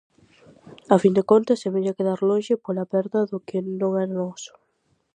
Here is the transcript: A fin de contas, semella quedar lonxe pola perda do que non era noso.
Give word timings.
A 0.93 0.95
fin 1.03 1.13
de 1.17 1.23
contas, 1.31 1.61
semella 1.63 1.95
quedar 1.97 2.19
lonxe 2.29 2.53
pola 2.65 2.89
perda 2.93 3.19
do 3.31 3.37
que 3.47 3.57
non 3.79 3.91
era 4.03 4.13
noso. 4.19 4.53